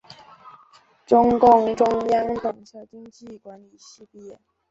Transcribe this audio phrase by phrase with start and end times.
[1.05, 4.39] 中共中央党校经济管理系毕业。